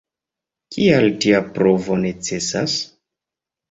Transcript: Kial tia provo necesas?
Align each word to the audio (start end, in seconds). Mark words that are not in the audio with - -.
Kial 0.77 1.05
tia 1.27 1.43
provo 1.59 2.01
necesas? 2.09 2.79